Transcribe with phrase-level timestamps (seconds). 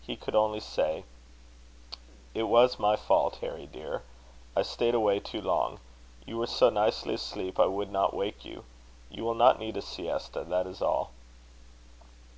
[0.00, 1.04] He could only say:
[2.32, 4.04] "It was my fault, Harry dear.
[4.56, 5.80] I stayed away too long.
[6.24, 8.64] You were so nicely asleep, I would not wake you.
[9.10, 11.10] You will not need a siesta, that is all."